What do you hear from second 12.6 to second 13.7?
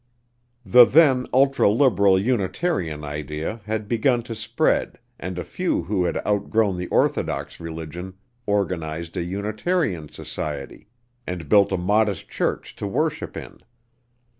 to worship in.